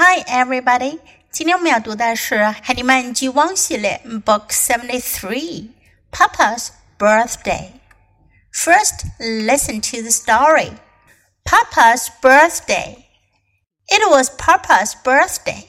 [0.00, 1.00] Hi everybody，
[1.32, 5.70] 今天我们要读的是《海尼曼 G1》系列 Book Seventy Three
[6.12, 7.72] Papa's Birthday。
[8.52, 10.74] First, listen to the story.
[11.44, 13.06] Papa's birthday.
[13.88, 15.66] It was Papa's birthday.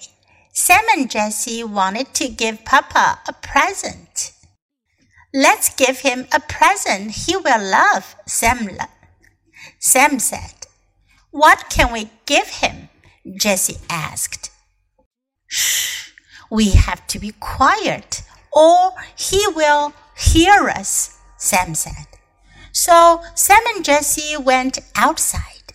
[0.54, 4.32] Sam and Jesse wanted to give Papa a present.
[5.34, 8.70] Let's give him a present he will love, Sam.
[9.80, 10.68] Sam said,
[11.32, 12.89] What can we give him?
[13.36, 14.52] Jessie asked.
[15.48, 16.12] Shh,
[16.50, 22.08] we have to be quiet or he will hear us, Sam said.
[22.72, 25.74] So Sam and Jessie went outside.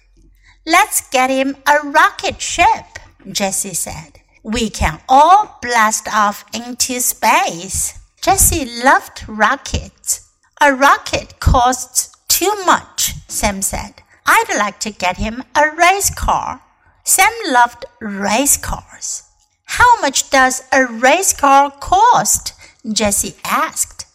[0.67, 2.99] Let's get him a rocket ship,
[3.31, 4.21] Jessie said.
[4.43, 7.99] We can all blast off into space.
[8.23, 10.31] Jessie loved rockets.
[10.61, 14.03] A rocket costs too much, Sam said.
[14.27, 16.63] I'd like to get him a race car.
[17.05, 19.25] Sam loved race cars.
[19.67, 22.55] How much does a race car cost?
[22.91, 24.07] Jessie asked.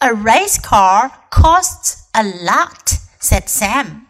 [0.00, 4.06] A race car costs a lot, said Sam.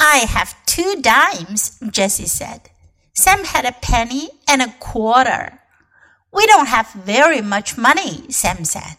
[0.00, 2.70] I have two dimes, Jessie said.
[3.12, 5.58] Sam had a penny and a quarter.
[6.32, 8.96] We don't have very much money, Sam said.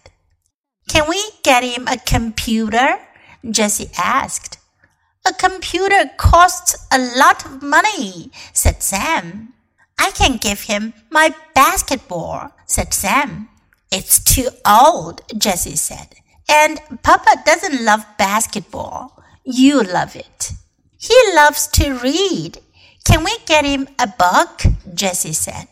[0.89, 2.99] Can we get him a computer?
[3.49, 4.58] Jessie asked.
[5.25, 9.53] A computer costs a lot of money, said Sam.
[9.99, 13.49] I can give him my basketball, said Sam.
[13.91, 16.15] It's too old, Jessie said.
[16.49, 19.21] And Papa doesn't love basketball.
[19.43, 20.51] You love it.
[20.97, 22.59] He loves to read.
[23.03, 24.61] Can we get him a book?
[24.93, 25.67] Jessie said.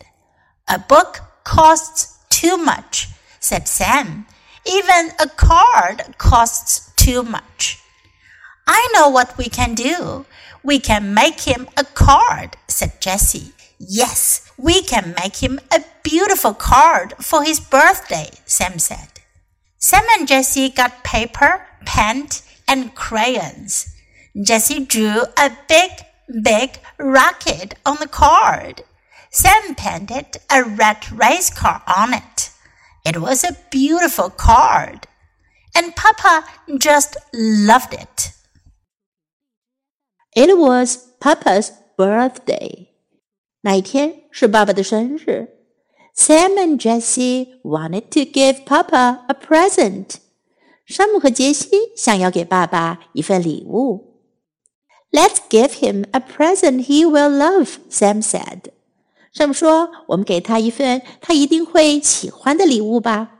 [0.68, 3.08] A book costs too much,
[3.40, 4.26] said Sam.
[4.66, 7.80] Even a card costs too much.
[8.68, 10.26] I know what we can do.
[10.62, 13.52] We can make him a card, said Jessie.
[13.78, 19.08] Yes, we can make him a beautiful card for his birthday, Sam said.
[19.78, 22.28] Sam and Jessie got paper, pen,
[22.68, 23.94] and crayons.
[24.38, 25.90] Jessie drew a big,
[26.42, 28.82] big rocket on the card.
[29.30, 32.50] Sam painted a red race car on it.
[33.06, 35.06] It was a beautiful card.
[35.74, 36.44] And Papa
[36.78, 38.32] just loved it.
[40.37, 42.87] It was Papa's birthday.
[43.61, 45.49] 那一天是爸爸的生日。
[46.15, 50.15] Sam and Jessie wanted to give Papa a present.
[50.85, 54.19] 山姆和杰西想要给爸爸一份礼物。
[55.11, 58.71] Let's give him a present he will love, Sam said.
[59.31, 63.39] 山姆说：“我们给他一份他一定会喜欢的礼物吧。”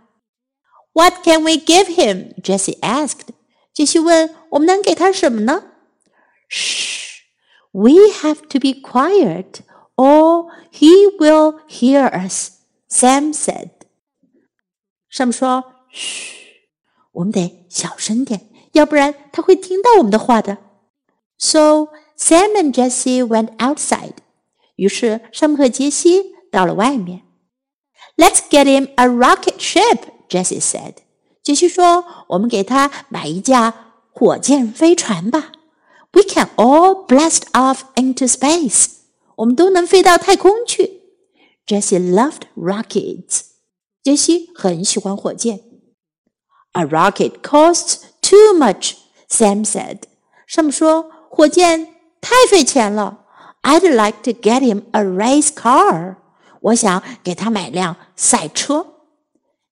[0.93, 2.35] What can we give him?
[2.41, 3.29] Jessie asked.
[3.73, 5.63] 杰西问：“我们能给他什么呢？”
[6.49, 7.21] Shh,
[7.71, 9.61] we have to be quiet,
[9.95, 12.51] or he will hear us.
[12.89, 13.69] Sam said.
[15.09, 16.35] 山姆说：“嘘，
[17.11, 20.57] 我们得小声点，要不然他会听到我们的话的。”
[21.37, 24.17] So Sam and Jessie went outside.
[24.75, 27.23] 于是山姆和杰西到了外面。
[28.15, 30.97] Let's get him a rocket ship, Jessie said.
[31.41, 35.51] 杰西说：“我们给他买一架火箭飞船吧。”
[36.13, 38.87] We can all blast off into space.
[39.35, 41.01] 我们都能飞到太空去。
[41.65, 43.41] Jessie loved rockets.
[44.03, 45.61] 杰西很喜欢火箭。
[46.73, 48.95] A rocket costs too much,
[49.29, 50.01] Sam said.
[50.45, 53.21] 山姆说：“火箭太费钱了。”
[53.63, 56.17] I'd like to get him a race car.
[56.59, 58.85] 我想给他买辆赛车。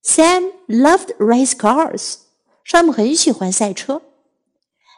[0.03, 2.16] Sam loved race cars.
[2.64, 4.02] 山姆很喜欢赛车。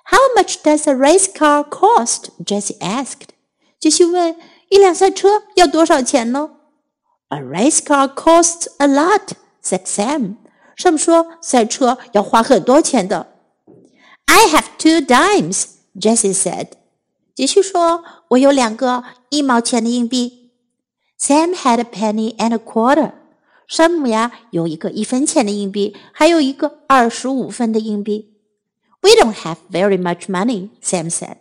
[0.07, 2.29] How much does a race car cost?
[2.45, 3.29] Jessie asked.
[3.79, 4.35] 杰西问：“
[4.69, 6.51] 一辆赛车要多少钱呢？”
[7.29, 9.31] A race car costs a lot,
[9.63, 10.35] said Sam.
[10.75, 13.27] 山姆说：“赛车要花很多钱的。”
[14.25, 15.65] I have two dimes,
[15.99, 16.69] Jessie said.
[17.35, 20.51] 杰西说：“我有两个一毛钱的硬币。”
[21.19, 23.13] Sam had a penny and a quarter.
[23.67, 28.33] 山姆呀有一个一分钱的硬币，还有一个二十五分的硬币。
[29.01, 31.37] We don't have very much money, Sam said.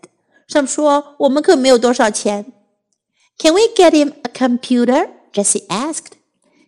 [0.49, 2.53] 山姆说：“我们可没有多少钱。”
[3.39, 5.11] Can we get him a computer?
[5.33, 6.12] Jessie asked.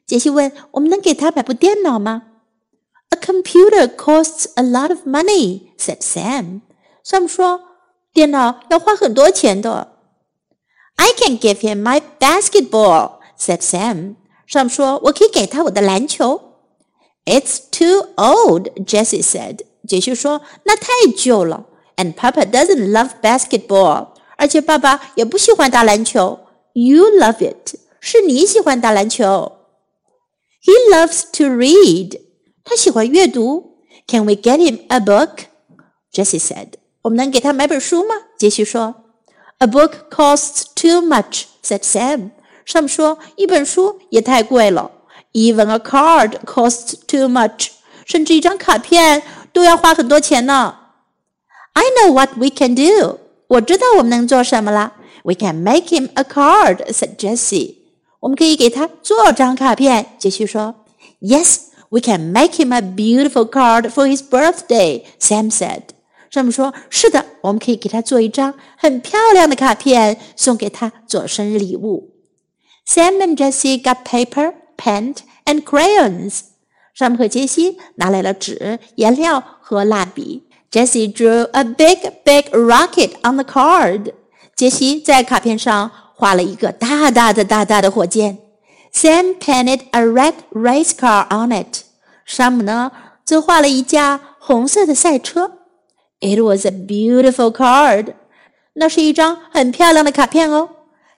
[0.06, 2.22] 杰西问：“我们能给他买部电脑吗？”
[3.10, 6.60] A computer costs a lot of money, said Sam.
[7.02, 7.74] 山姆说。
[8.14, 9.96] 电脑要花很多钱的。
[10.94, 14.14] I can give him my basketball," said Sam.
[14.46, 16.52] 上说：“我可以给他我的篮球。”
[17.26, 19.62] It's too old, Jessie said.
[19.88, 21.66] 杰西说：“那太旧了。”
[21.96, 24.08] And Papa doesn't love basketball.
[24.36, 26.40] 而且爸爸也不喜欢打篮球。
[26.72, 27.76] You love it.
[28.00, 29.52] 是你喜欢打篮球。
[30.62, 32.20] He loves to read.
[32.64, 33.78] 他喜欢阅读。
[34.08, 35.44] Can we get him a book?
[36.12, 36.74] Jessie said.
[37.02, 38.14] 我们能给他买本书吗？
[38.38, 38.94] 杰西说。
[39.58, 42.30] A book costs too much, said Sam.
[42.64, 44.90] 上面说一本书也太贵了。
[45.32, 47.68] Even a card costs too much.
[48.04, 49.22] 甚至一张卡片
[49.52, 50.76] 都要花很多钱呢。
[51.72, 53.18] I know what we can do.
[53.48, 54.94] 我知道我们能做什么了。
[55.24, 57.76] We can make him a card, said Jessie.
[58.20, 60.16] 我们可以给他做张卡片。
[60.18, 60.74] 杰西说，
[61.20, 65.04] Yes, we can make him a beautiful card for his birthday.
[65.18, 65.82] Sam said.
[66.30, 72.10] 上面说，是的，我们可以给他做一张很漂亮的卡片，送给他做生日礼物。
[72.86, 76.40] Sam and Jessie got paper, pen, and crayons.
[76.99, 80.43] 山姆和杰西拿来了纸、颜料和蜡笔。
[80.69, 84.11] Jessie drew a big, big rocket on the card.
[84.53, 88.39] 杰西在卡片上画了一个大大的、大大的火箭。
[88.93, 91.83] Sam painted a red race car on it.
[92.25, 92.91] 山姆呢，
[93.23, 95.53] 则画了一架红色的赛车。
[96.19, 98.13] It was a beautiful card.
[98.73, 100.67] 那是一张很漂亮的卡片哦。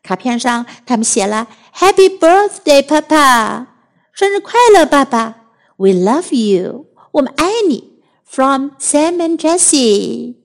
[0.03, 3.65] 卡片上他们写了 “Happy Birthday, Papa”，
[4.13, 5.37] 生日快乐，爸爸。
[5.81, 8.03] We love you，我们爱你。
[8.23, 10.35] from Sam and Jessie，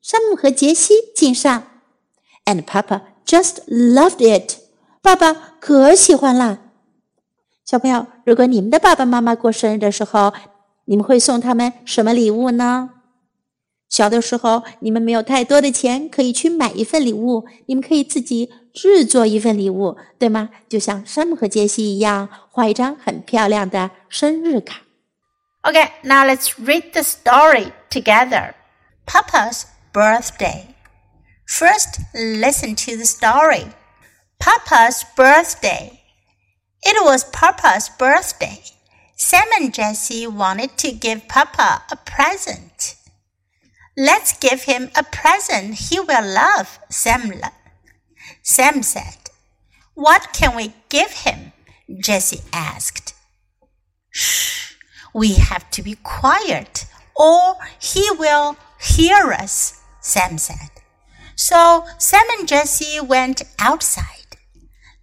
[0.00, 1.64] 山姆和杰西敬上
[2.44, 4.58] ，and Papa just loved it，
[5.02, 6.60] 爸爸可喜欢啦。
[7.64, 10.32] 小朋友，如果你们的爸爸妈妈过生日的时候，
[10.84, 12.90] 你们会送他们什么礼物呢？
[13.88, 20.50] 小的时候，你们没有太多的钱可以去买一份礼物，你们可以自己制作一份礼物，对吗？
[20.68, 24.82] 就像山姆和杰西一样，画一张很漂亮的生日卡。
[25.66, 28.54] Okay, now let's read the story together.
[29.06, 30.74] Papa's birthday.
[31.46, 33.64] First, listen to the story.
[34.38, 36.02] Papa's birthday.
[36.82, 38.62] It was Papa's birthday.
[39.16, 42.96] Sam and Jessie wanted to give Papa a present.
[43.96, 47.32] Let's give him a present he will love, Sam,
[48.42, 49.30] Sam said.
[49.94, 51.52] What can we give him?
[52.00, 53.14] Jessie asked.
[54.10, 54.73] Shh,
[55.14, 56.84] we have to be quiet
[57.16, 60.70] or he will hear us, Sam said.
[61.36, 64.36] So Sam and Jesse went outside.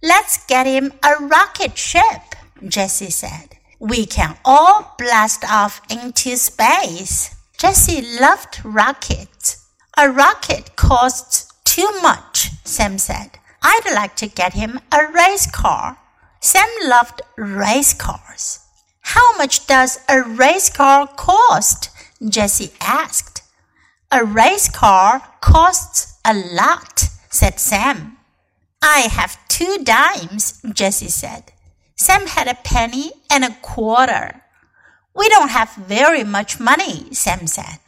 [0.02, 2.36] Let's get him a rocket ship,
[2.66, 3.56] Jesse said.
[3.78, 7.34] We can all blast off into space.
[7.58, 9.66] Jesse loved rockets.
[9.96, 13.38] A rocket costs too much, Sam said.
[13.62, 15.98] I'd like to get him a race car.
[16.40, 18.61] Sam loved race cars.
[19.14, 21.90] How much does a race car cost?
[22.26, 23.42] Jessie asked.
[24.10, 28.16] A race car costs a lot, said Sam.
[28.80, 31.52] I have two dimes, Jessie said.
[31.94, 34.40] Sam had a penny and a quarter.
[35.14, 37.80] We don't have very much money, Sam said.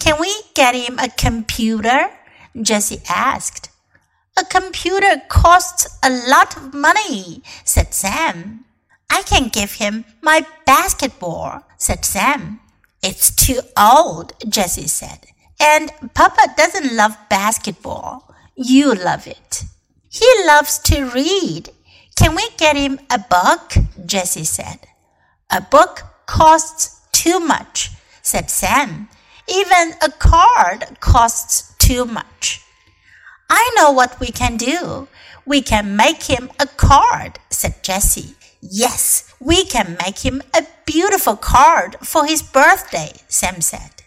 [0.00, 2.10] Can we get him a computer?
[2.60, 3.70] Jessie asked.
[4.36, 8.64] A computer costs a lot of money, said Sam.
[9.12, 12.60] I can give him my basketball, said Sam.
[13.02, 15.26] It's too old, Jessie said.
[15.60, 18.34] And Papa doesn't love basketball.
[18.56, 19.64] You love it.
[20.08, 21.68] He loves to read.
[22.16, 23.74] Can we get him a book?
[24.06, 24.78] Jessie said.
[25.50, 27.90] A book costs too much,
[28.22, 29.10] said Sam.
[29.46, 32.62] Even a card costs too much.
[33.50, 35.08] I know what we can do.
[35.44, 38.36] We can make him a card, said Jessie.
[38.64, 44.04] Yes, we can make him a beautiful card for his birthday, Sam said.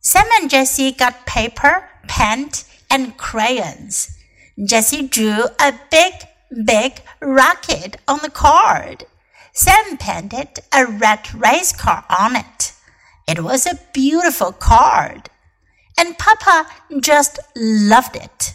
[0.00, 2.50] Sam and Jessie got paper, pen,
[2.90, 4.18] and crayons.
[4.62, 6.14] Jessie drew a big,
[6.64, 9.04] big rocket on the card.
[9.52, 12.72] Sam painted a red race car on it.
[13.28, 15.30] It was a beautiful card.
[15.96, 16.66] And Papa
[17.00, 18.54] just loved it.